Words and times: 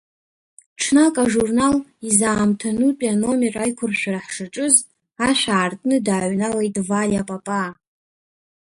Ҽнак, 0.81 1.15
ажурнал 1.23 1.75
изаамҭанутәи 2.07 3.13
аномер 3.13 3.55
аиқәыршәара 3.63 4.25
ҳшаҿыз, 4.25 4.75
ашә 5.27 5.47
аартны 5.55 5.97
дааҩналеит 6.05 6.75
Валиа 6.87 7.23
Папаа. 7.29 7.71